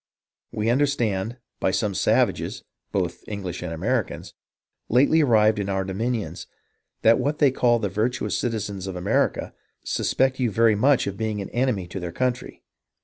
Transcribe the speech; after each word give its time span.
We 0.51 0.71
understand, 0.71 1.37
by 1.59 1.69
some 1.69 1.93
savages, 1.93 2.63
both 2.91 3.23
English 3.27 3.61
and 3.61 3.71
Americans, 3.71 4.33
lately 4.89 5.21
arrived 5.21 5.59
in 5.59 5.69
our 5.69 5.83
dominions, 5.83 6.47
that 7.03 7.19
what 7.19 7.37
they 7.37 7.51
call 7.51 7.77
the 7.77 7.87
virtuous 7.87 8.35
citizens 8.35 8.87
of 8.87 8.95
America, 8.95 9.53
suspect 9.85 10.39
you 10.39 10.49
very 10.49 10.73
much 10.73 11.05
of 11.05 11.17
being 11.17 11.39
an 11.39 11.51
enemy 11.51 11.85
to 11.89 11.99
their 11.99 12.11
country. 12.11 12.63